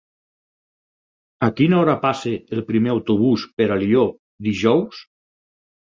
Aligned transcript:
A 1.49 1.49
quina 1.59 1.77
hora 1.81 1.95
passa 2.07 2.33
el 2.57 2.63
primer 2.71 2.91
autobús 2.97 3.47
per 3.61 3.69
Alió 3.77 4.07
dijous? 4.49 5.03